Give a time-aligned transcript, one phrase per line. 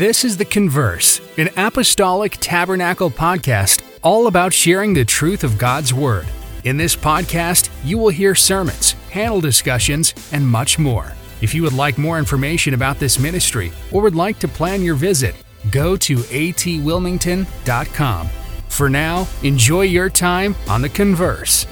[0.00, 5.92] This is The Converse, an apostolic tabernacle podcast all about sharing the truth of God's
[5.92, 6.26] Word.
[6.64, 11.12] In this podcast, you will hear sermons, panel discussions, and much more.
[11.42, 14.94] If you would like more information about this ministry or would like to plan your
[14.94, 15.34] visit,
[15.70, 18.28] go to atwilmington.com.
[18.70, 21.66] For now, enjoy your time on The Converse.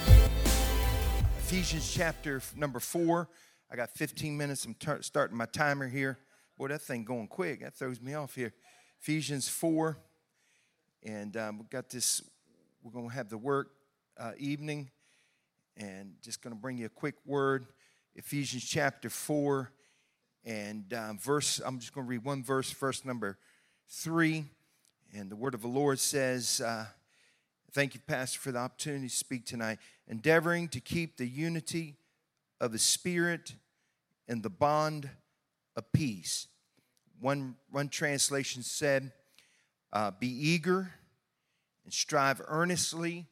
[1.39, 3.27] Ephesians chapter number four.
[3.71, 4.65] I got 15 minutes.
[4.65, 6.19] I'm tar- starting my timer here.
[6.59, 7.61] Boy, that thing going quick.
[7.61, 8.51] That throws me off here.
[8.99, 9.97] Ephesians 4.
[11.03, 12.21] And um, we've got this,
[12.83, 13.69] we're going to have the work
[14.19, 14.89] uh, evening.
[15.77, 17.65] And just going to bring you a quick word.
[18.13, 19.71] Ephesians chapter 4
[20.43, 23.37] and um, verse, I'm just going to read one verse, verse number
[23.87, 24.43] 3.
[25.15, 26.87] And the word of the Lord says, uh,
[27.71, 29.79] Thank you, Pastor, for the opportunity to speak tonight.
[30.09, 31.95] Endeavoring to keep the unity
[32.59, 33.53] of the Spirit
[34.27, 35.09] and the bond
[35.75, 36.47] of peace.
[37.19, 39.11] One, one translation said,
[39.91, 40.91] uh, Be eager
[41.83, 43.25] and strive earnestly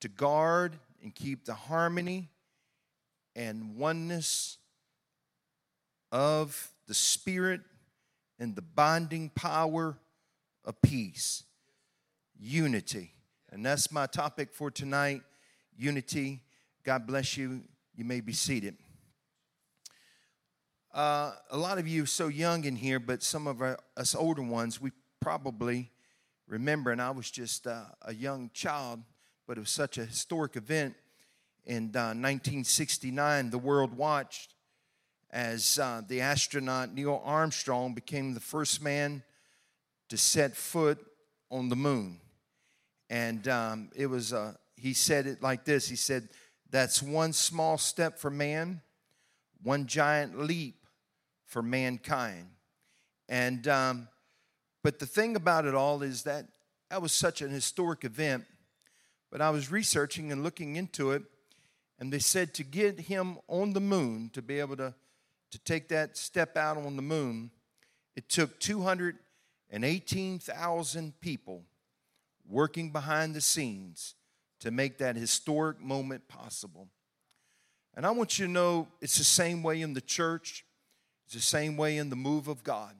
[0.00, 2.30] to guard and keep the harmony
[3.34, 4.58] and oneness
[6.12, 7.60] of the Spirit
[8.38, 9.98] and the bonding power
[10.64, 11.44] of peace.
[12.38, 13.12] Unity.
[13.50, 15.22] And that's my topic for tonight
[15.76, 16.42] unity.
[16.84, 17.62] God bless you.
[17.94, 18.76] You may be seated.
[20.92, 24.42] Uh, a lot of you so young in here, but some of our, us older
[24.42, 25.88] ones, we probably
[26.48, 29.00] remember, and I was just uh, a young child,
[29.46, 30.96] but it was such a historic event.
[31.64, 34.54] In uh, 1969, the world watched
[35.30, 39.22] as uh, the astronaut Neil Armstrong became the first man
[40.08, 40.98] to set foot
[41.52, 42.18] on the moon.
[43.08, 46.30] And um, it was, uh, he said it like this He said,
[46.68, 48.80] That's one small step for man,
[49.62, 50.79] one giant leap
[51.50, 52.46] for mankind.
[53.28, 54.08] And, um,
[54.82, 56.46] but the thing about it all is that
[56.88, 58.46] that was such an historic event.
[59.30, 61.22] But I was researching and looking into it,
[61.98, 64.94] and they said to get him on the moon, to be able to,
[65.50, 67.50] to take that step out on the moon,
[68.16, 71.62] it took 218,000 people
[72.48, 74.16] working behind the scenes
[74.60, 76.88] to make that historic moment possible.
[77.94, 80.64] And I want you to know it's the same way in the church,
[81.30, 82.92] it's the same way in the move of God.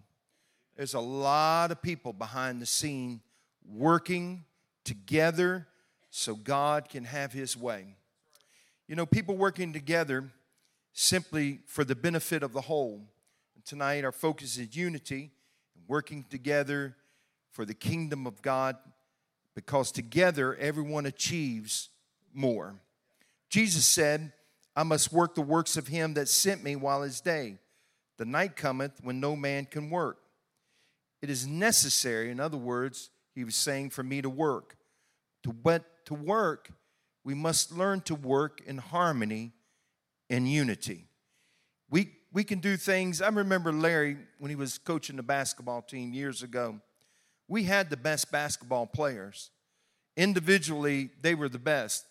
[0.77, 3.23] There's a lot of people behind the scene
[3.69, 4.45] working
[4.85, 5.67] together
[6.11, 7.97] so God can have His way.
[8.87, 10.31] You know, people working together
[10.93, 13.03] simply for the benefit of the whole.
[13.57, 15.33] And tonight, our focus is unity
[15.75, 16.95] and working together
[17.51, 18.77] for the kingdom of God
[19.57, 21.89] because together everyone achieves
[22.33, 22.77] more.
[23.49, 24.33] Jesus said,
[24.77, 27.59] I must work the works of him that sent me while it's day.
[28.21, 30.19] The night cometh when no man can work.
[31.23, 34.77] It is necessary, in other words, he was saying, for me to work.
[35.45, 36.71] To, to work,
[37.25, 39.53] we must learn to work in harmony
[40.29, 41.07] and unity.
[41.89, 43.23] We, we can do things.
[43.23, 46.81] I remember Larry when he was coaching the basketball team years ago
[47.51, 49.51] we had the best basketball players.
[50.17, 52.07] Individually, they were the best.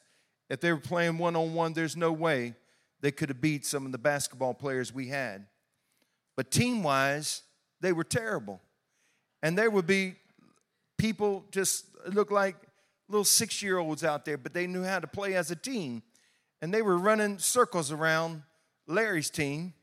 [0.49, 2.55] If they were playing one on one, there's no way
[2.99, 5.45] they could have beat some of the basketball players we had.
[6.39, 7.41] But team wise,
[7.81, 8.61] they were terrible.
[9.43, 10.15] And there would be
[10.97, 11.83] people just
[12.13, 12.55] look like
[13.09, 16.01] little six year olds out there, but they knew how to play as a team.
[16.61, 18.43] And they were running circles around
[18.87, 19.73] Larry's team.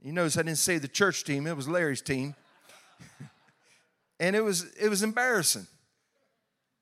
[0.00, 2.36] You notice I didn't say the church team, it was Larry's team.
[4.20, 5.66] and it was it was embarrassing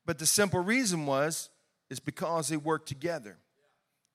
[0.04, 1.48] but the simple reason was
[1.88, 3.38] is because they worked together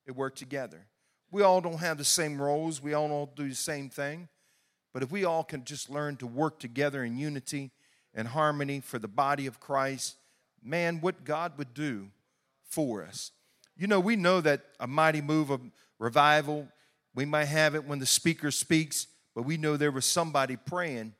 [0.06, 0.86] it worked together
[1.32, 4.28] we all don't have the same roles we all don't do the same thing
[4.92, 7.70] but if we all can just learn to work together in unity
[8.14, 10.16] and harmony for the body of christ
[10.62, 12.08] man what god would do
[12.64, 13.30] for us
[13.76, 15.60] you know we know that a mighty move of
[15.98, 16.68] revival
[17.14, 21.14] we might have it when the speaker speaks but we know there was somebody praying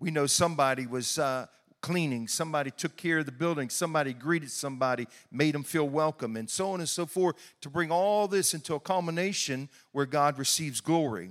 [0.00, 1.46] we know somebody was uh,
[1.80, 6.48] cleaning, somebody took care of the building, somebody greeted somebody, made them feel welcome, and
[6.48, 10.80] so on and so forth to bring all this into a culmination where God receives
[10.80, 11.30] glory.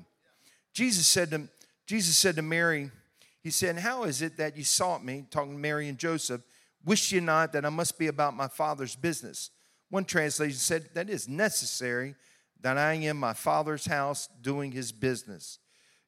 [0.73, 1.47] Jesus said to,
[1.87, 2.91] Jesus said to Mary,
[3.41, 6.41] He said, How is it that you sought me, talking to Mary and Joseph,
[6.85, 9.49] wish you not that I must be about my Father's business?
[9.89, 12.15] One translation said, That is necessary
[12.61, 15.59] that I am my Father's house doing his business.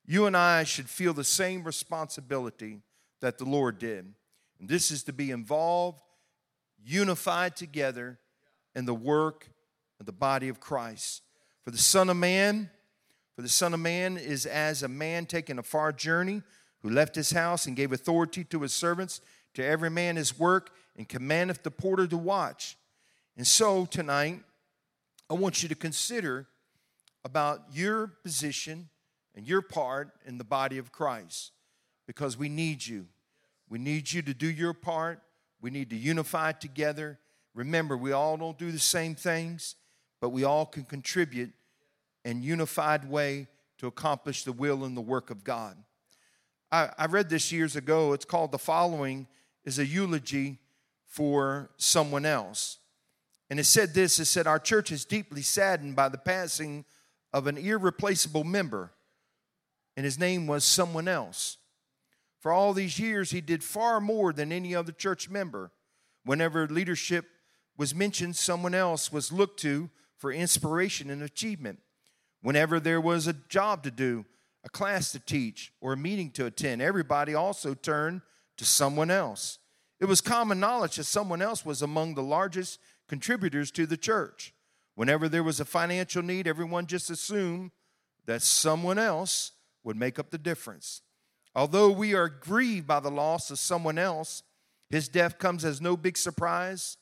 [0.05, 2.81] You and I should feel the same responsibility
[3.21, 4.13] that the Lord did.
[4.59, 6.01] And this is to be involved,
[6.83, 8.19] unified together
[8.75, 9.47] in the work
[9.99, 11.21] of the body of Christ.
[11.63, 12.69] For the Son of Man,
[13.39, 16.41] for the Son of Man is as a man taking a far journey
[16.81, 19.21] who left his house and gave authority to his servants,
[19.53, 22.75] to every man his work, and commandeth the porter to watch.
[23.37, 24.41] And so tonight,
[25.29, 26.47] I want you to consider
[27.23, 28.89] about your position
[29.33, 31.53] and your part in the body of Christ
[32.07, 33.05] because we need you.
[33.69, 35.21] We need you to do your part.
[35.61, 37.19] We need to unify together.
[37.55, 39.75] Remember, we all don't do the same things,
[40.19, 41.53] but we all can contribute
[42.29, 43.47] in unified way
[43.79, 45.75] to accomplish the will and the work of God.
[46.71, 48.13] I, I read this years ago.
[48.13, 49.27] It's called The Following
[49.65, 50.59] is a eulogy
[51.05, 52.77] for someone else.
[53.49, 56.85] And it said this it said, Our church is deeply saddened by the passing
[57.33, 58.91] of an irreplaceable member,
[59.97, 61.57] and his name was someone else.
[62.39, 65.71] For all these years, he did far more than any other church member.
[66.23, 67.25] Whenever leadership
[67.75, 71.79] was mentioned, someone else was looked to for inspiration and achievement.
[72.41, 74.25] Whenever there was a job to do,
[74.63, 78.21] a class to teach, or a meeting to attend, everybody also turned
[78.57, 79.59] to someone else.
[79.99, 84.53] It was common knowledge that someone else was among the largest contributors to the church.
[84.95, 87.71] Whenever there was a financial need, everyone just assumed
[88.25, 89.53] that someone else
[89.83, 91.01] would make up the difference.
[91.55, 94.43] Although we are grieved by the loss of someone else,
[94.89, 96.97] his death comes as no big surprise.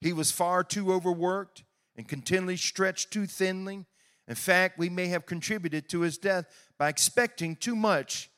[0.00, 1.64] He was far too overworked
[1.96, 3.86] and continually stretched too thinly.
[4.28, 6.46] In fact, we may have contributed to his death
[6.78, 8.30] by expecting too much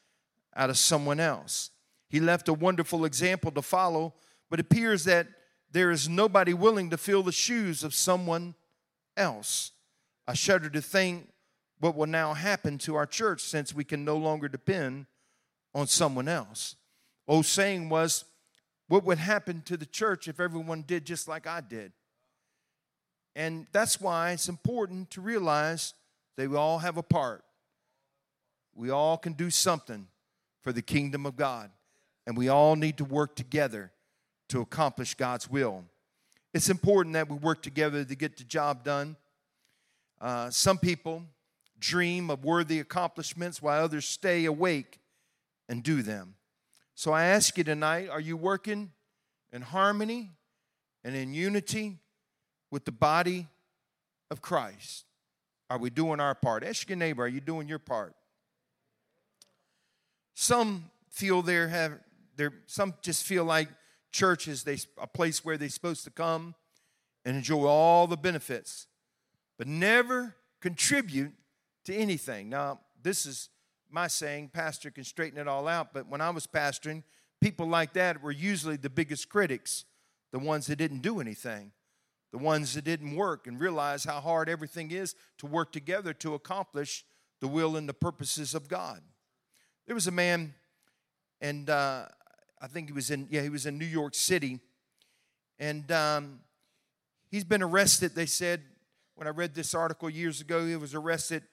[0.57, 1.71] out of someone else.
[2.09, 4.15] He left a wonderful example to follow,
[4.49, 5.27] but it appears that
[5.71, 8.55] there is nobody willing to fill the shoes of someone
[9.17, 9.73] else.
[10.27, 11.29] I shudder to think
[11.81, 15.07] what will now happen to our church since we can no longer depend
[15.75, 16.77] on someone else.
[17.27, 18.25] Old saying was,
[18.89, 21.93] What would happen to the church if everyone did just like I did?
[23.37, 25.95] And that's why it's important to realize
[26.37, 27.45] that we all have a part.
[28.75, 30.09] We all can do something
[30.63, 31.71] for the kingdom of God,
[32.27, 33.93] and we all need to work together
[34.49, 35.85] to accomplish God's will.
[36.53, 39.17] It's important that we work together to get the job done.
[40.21, 41.25] Uh, some people
[41.79, 44.99] dream of worthy accomplishments while others stay awake
[45.69, 46.35] and do them.
[46.95, 48.93] So I ask you tonight are you working
[49.53, 50.31] in harmony
[51.03, 51.99] and in unity
[52.75, 53.47] with the body
[54.32, 55.05] of Christ?
[55.71, 56.65] Are we doing our part?
[56.65, 58.17] Ask your neighbor, are you doing your part?
[60.35, 62.00] Some feel they have
[62.35, 63.69] they some just feel like
[64.11, 66.56] church is they, a place where they're supposed to come
[67.25, 68.88] and enjoy all the benefits,
[69.56, 71.32] but never contribute
[71.85, 72.49] to anything.
[72.49, 73.50] Now, this is
[73.88, 77.05] my saying, pastor can straighten it all out, but when I was pastoring,
[77.41, 79.85] people like that were usually the biggest critics,
[80.32, 81.70] the ones that didn't do anything,
[82.35, 86.35] the ones that didn't work and realize how hard everything is to work together to
[86.35, 87.05] accomplish
[87.39, 89.01] the will and the purposes of God.
[89.87, 90.53] There was a man,
[91.41, 92.07] and uh,
[92.61, 94.59] I think he was in, yeah, he was in New York City.
[95.61, 96.41] And um,
[97.31, 98.63] he's been arrested, they said,
[99.15, 101.45] when I read this article years ago, he was arrested,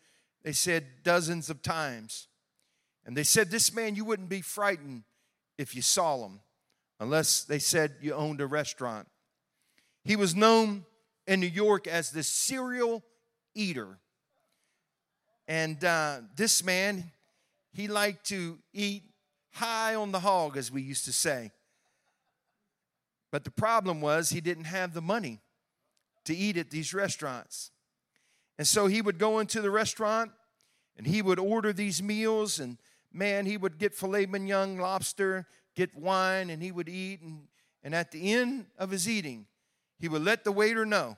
[0.41, 2.27] they said, dozens of times.
[3.05, 5.03] And they said, This man, you wouldn't be frightened
[5.59, 6.39] if you saw him,
[6.99, 9.07] unless they said you owned a restaurant.
[10.03, 10.85] He was known
[11.27, 13.03] in New York as the serial
[13.53, 13.99] eater.
[15.47, 17.11] And uh, this man,
[17.73, 19.03] he liked to eat
[19.53, 21.51] high on the hog, as we used to say.
[23.31, 25.39] But the problem was he didn't have the money
[26.25, 27.71] to eat at these restaurants.
[28.57, 30.31] And so he would go into the restaurant
[30.97, 32.77] and he would order these meals, and
[33.11, 37.21] man, he would get filet mignon, lobster, get wine, and he would eat.
[37.21, 37.47] And,
[37.81, 39.47] and at the end of his eating,
[40.01, 41.17] he would let the waiter know,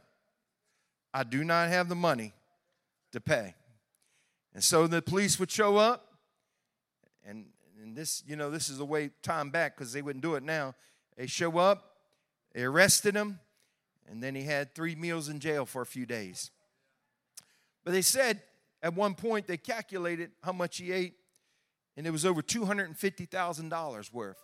[1.13, 2.33] I do not have the money
[3.13, 3.55] to pay.
[4.53, 6.05] And so the police would show up,
[7.25, 7.45] and
[7.81, 10.43] and this, you know, this is the way time back because they wouldn't do it
[10.43, 10.73] now.
[11.17, 11.97] They show up,
[12.53, 13.39] they arrested him,
[14.09, 16.49] and then he had three meals in jail for a few days.
[17.83, 18.41] But they said
[18.81, 21.15] at one point they calculated how much he ate,
[21.97, 24.41] and it was over $250,000 worth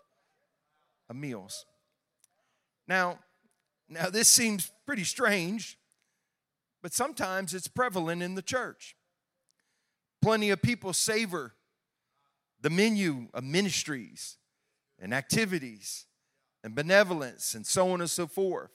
[1.10, 1.66] of meals.
[2.88, 3.20] Now,
[3.90, 5.78] now this seems pretty strange,
[6.82, 8.96] but sometimes it's prevalent in the church.
[10.22, 11.54] Plenty of people savor
[12.62, 14.38] the menu of ministries
[15.00, 16.06] and activities
[16.64, 18.72] and benevolence and so on and so forth.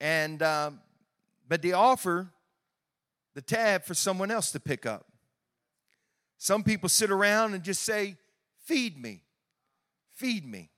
[0.00, 0.80] And, um,
[1.48, 2.28] but they offer
[3.34, 5.06] the tab for someone else to pick up.
[6.36, 8.16] Some people sit around and just say,
[8.64, 9.22] feed me,
[10.12, 10.71] feed me.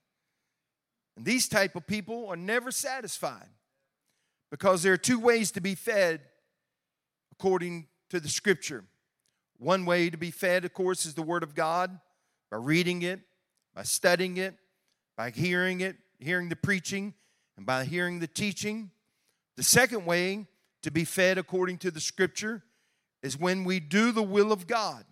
[1.16, 3.48] And these type of people are never satisfied
[4.50, 6.20] because there are two ways to be fed
[7.32, 8.84] according to the scripture.
[9.58, 11.98] One way to be fed, of course, is the Word of God.
[12.50, 13.20] by reading it,
[13.74, 14.54] by studying it,
[15.16, 17.14] by hearing it, hearing the preaching,
[17.56, 18.90] and by hearing the teaching.
[19.56, 20.46] The second way
[20.82, 22.62] to be fed according to the scripture
[23.22, 25.04] is when we do the will of God.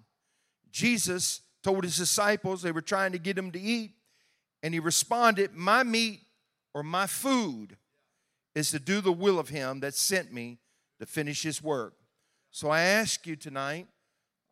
[0.71, 3.93] Jesus told his disciples, they were trying to get him to eat,
[4.63, 6.21] and he responded, My meat
[6.75, 7.77] or my food
[8.55, 10.59] is to do the will of him that sent me
[11.01, 11.95] to finish his work.
[12.51, 13.87] So I ask you tonight,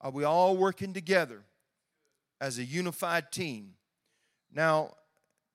[0.00, 1.42] are we all working together
[2.40, 3.74] as a unified team?
[4.52, 4.94] Now,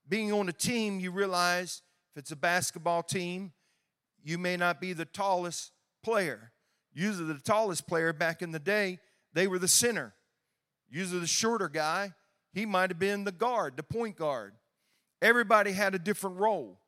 [0.07, 1.81] being on a team, you realize
[2.13, 3.51] if it's a basketball team,
[4.23, 5.71] you may not be the tallest
[6.03, 6.51] player.
[6.93, 8.99] Usually, the tallest player back in the day,
[9.33, 10.13] they were the center.
[10.89, 12.13] Usually, the shorter guy,
[12.55, 14.53] he might have been the guard, the point guard.
[15.21, 16.79] Everybody had a different role,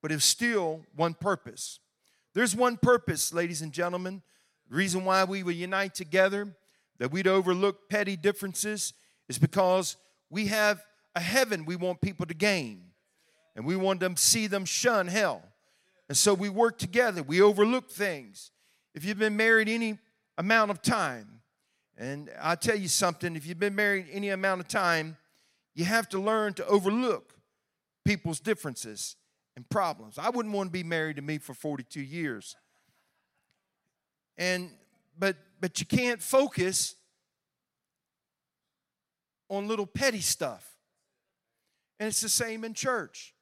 [0.00, 1.78] but it's still one purpose.
[2.34, 4.22] There's one purpose, ladies and gentlemen.
[4.70, 6.56] The reason why we would unite together,
[6.98, 8.94] that we'd overlook petty differences,
[9.28, 9.96] is because
[10.30, 10.82] we have
[11.14, 12.84] a heaven we want people to gain.
[13.54, 15.42] And we want them see them shun hell.
[16.08, 17.22] And so we work together.
[17.22, 18.52] We overlook things.
[18.94, 19.98] If you've been married any
[20.38, 21.39] amount of time,
[22.00, 25.18] and I'll tell you something, if you've been married any amount of time,
[25.74, 27.34] you have to learn to overlook
[28.06, 29.16] people's differences
[29.54, 30.16] and problems.
[30.16, 32.56] I wouldn't want to be married to me for 42 years.
[34.38, 34.70] And
[35.18, 36.96] but but you can't focus
[39.50, 40.66] on little petty stuff.
[41.98, 43.34] And it's the same in church.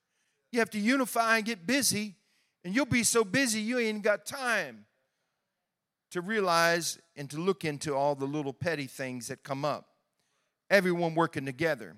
[0.50, 2.16] You have to unify and get busy,
[2.64, 4.86] and you'll be so busy you ain't got time
[6.10, 9.86] to realize and to look into all the little petty things that come up.
[10.70, 11.96] Everyone working together.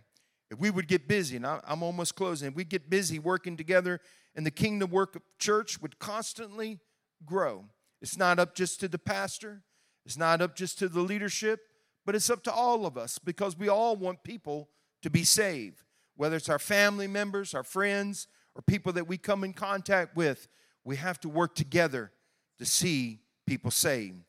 [0.51, 4.01] If we would get busy, and I'm almost closing, if we get busy working together,
[4.35, 6.79] and the kingdom work of church would constantly
[7.25, 7.67] grow.
[8.03, 9.63] It's not up just to the pastor,
[10.05, 11.61] it's not up just to the leadership,
[12.07, 14.69] but it's up to all of us because we all want people
[15.03, 15.83] to be saved.
[16.17, 20.49] Whether it's our family members, our friends, or people that we come in contact with,
[20.85, 22.11] we have to work together
[22.59, 24.23] to see people saved.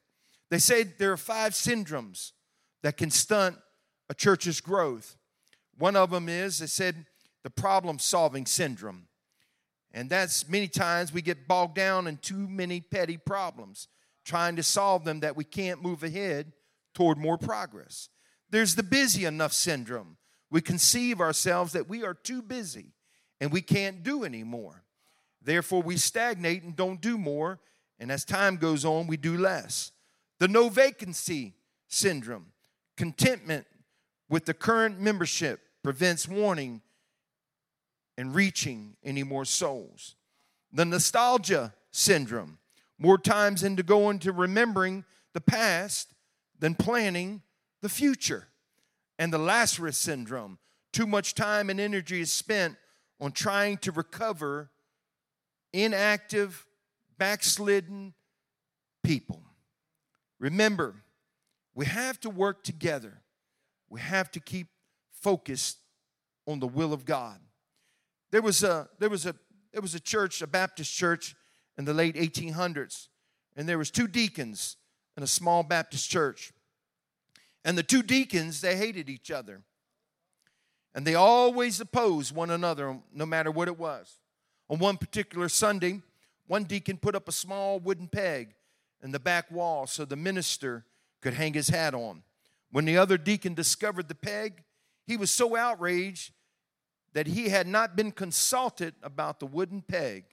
[0.50, 2.32] They say there are five syndromes
[2.82, 3.56] that can stunt
[4.10, 5.16] a church's growth.
[5.78, 7.06] One of them is, they said,
[7.44, 9.06] the problem solving syndrome.
[9.92, 13.88] And that's many times we get bogged down in too many petty problems,
[14.26, 16.54] trying to solve them that we can't move ahead
[16.96, 18.10] toward more progress.
[18.50, 20.18] There's the busy enough syndrome.
[20.50, 22.96] We conceive ourselves that we are too busy
[23.40, 24.84] and we can't do anymore.
[25.44, 27.60] Therefore, we stagnate and don't do more.
[28.02, 29.92] And as time goes on, we do less.
[30.40, 31.54] The no vacancy
[31.88, 32.48] syndrome,
[32.98, 33.68] contentment
[34.28, 36.82] with the current membership prevents warning
[38.18, 40.16] and reaching any more souls.
[40.74, 42.58] The nostalgia syndrome,
[42.98, 46.14] more times into going to remembering the past
[46.58, 47.44] than planning
[47.84, 48.48] the future.
[49.20, 50.58] And the Lazarus syndrome,
[50.92, 52.78] too much time and energy is spent
[53.20, 54.72] on trying to recover
[55.72, 56.66] inactive,
[57.22, 58.16] backslidden
[59.04, 59.44] people.
[60.40, 60.96] Remember,
[61.76, 63.22] we have to work together.
[63.90, 64.70] We have to keep
[65.12, 65.78] focused
[66.48, 67.38] on the will of God.
[68.32, 69.36] There was a there was a
[69.72, 71.36] there was a church, a Baptist church
[71.78, 73.10] in the late 1800s,
[73.56, 74.78] and there was two deacons
[75.16, 76.52] in a small Baptist church.
[77.64, 79.62] And the two deacons, they hated each other.
[80.96, 84.18] And they always opposed one another, no matter what it was.
[84.72, 86.02] On one particular Sunday,
[86.52, 88.56] one deacon put up a small wooden peg
[89.02, 90.84] in the back wall so the minister
[91.22, 92.24] could hang his hat on.
[92.72, 94.62] When the other deacon discovered the peg,
[95.08, 96.34] he was so outraged
[97.14, 100.26] that he had not been consulted about the wooden peg.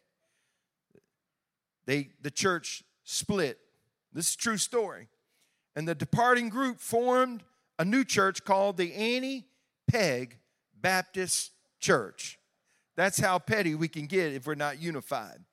[1.87, 3.61] They, the church split.
[4.13, 5.07] This is true story.
[5.77, 7.45] And the departing group formed
[7.79, 9.47] a new church called the Annie
[9.87, 10.41] Peg
[10.75, 12.41] Baptist Church.
[12.97, 15.45] That's how petty we can get if we're not unified.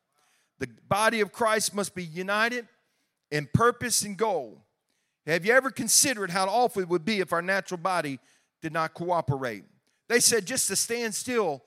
[0.60, 2.68] The body of Christ must be united
[3.32, 4.64] in purpose and goal.
[5.26, 8.20] Have you ever considered how awful it would be if our natural body
[8.62, 9.66] did not cooperate?
[10.08, 11.64] They said just to stand still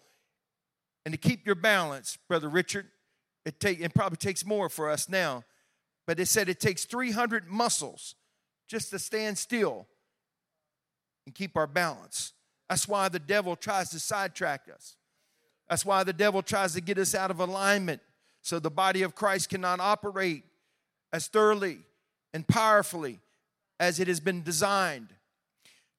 [1.05, 2.87] and to keep your balance, Brother Richard,
[3.45, 5.43] it, take, it probably takes more for us now,
[6.07, 8.15] but they said it takes 300 muscles
[8.69, 9.87] just to stand still
[11.27, 12.33] and keep our balance.
[12.69, 14.97] That's why the devil tries to sidetrack us.
[15.69, 18.01] That's why the devil tries to get us out of alignment
[18.43, 20.45] so the body of Christ cannot operate
[21.13, 21.79] as thoroughly
[22.33, 23.21] and powerfully
[23.81, 25.09] as it has been designed.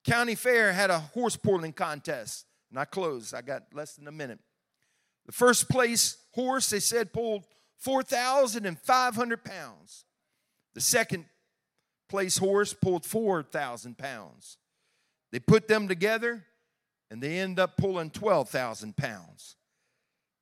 [0.04, 3.34] County Fair had a horse pulling contest, and I close.
[3.34, 4.40] I got less than a minute.
[5.26, 7.46] The first place horse, they said, pulled
[7.78, 10.06] 4,500 pounds.
[10.74, 11.26] The second
[12.08, 14.58] place horse pulled 4,000 pounds.
[15.32, 16.46] They put them together,
[17.12, 19.56] and they end up pulling 12,000 pounds.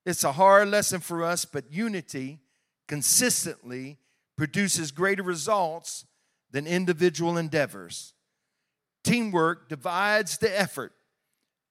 [0.07, 2.39] It's a hard lesson for us, but unity
[2.87, 3.97] consistently
[4.37, 6.05] produces greater results
[6.49, 8.13] than individual endeavors.
[9.03, 10.93] Teamwork divides the effort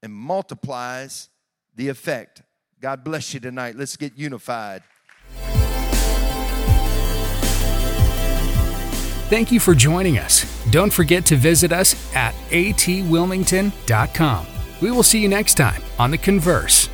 [0.02, 1.31] and multiplies
[1.75, 2.43] the effect.
[2.78, 3.75] God bless you tonight.
[3.75, 4.83] Let's get unified.
[9.31, 10.45] Thank you for joining us.
[10.71, 14.47] Don't forget to visit us at atwilmington.com.
[14.83, 16.90] We will see you next time on The Converse.